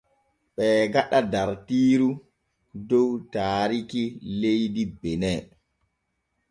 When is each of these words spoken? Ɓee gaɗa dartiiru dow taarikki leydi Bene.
Ɓee 0.55 0.77
gaɗa 0.93 1.19
dartiiru 1.31 2.09
dow 2.89 3.09
taarikki 3.33 4.03
leydi 4.39 4.83
Bene. 5.01 5.31